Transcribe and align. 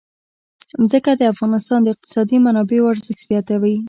ځمکه 0.89 1.11
د 1.15 1.21
افغانستان 1.33 1.79
د 1.83 1.87
اقتصادي 1.93 2.37
منابعو 2.45 2.91
ارزښت 2.93 3.21
زیاتوي. 3.31 3.75